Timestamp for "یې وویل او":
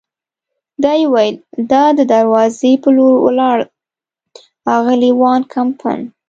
0.99-1.85